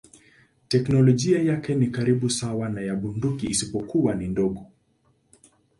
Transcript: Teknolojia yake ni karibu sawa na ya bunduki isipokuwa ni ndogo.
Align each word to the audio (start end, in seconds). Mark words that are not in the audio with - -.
Teknolojia 0.67 1.41
yake 1.41 1.75
ni 1.75 1.87
karibu 1.87 2.29
sawa 2.29 2.69
na 2.69 2.81
ya 2.81 2.95
bunduki 2.95 3.47
isipokuwa 3.47 4.15
ni 4.15 4.27
ndogo. 4.27 4.67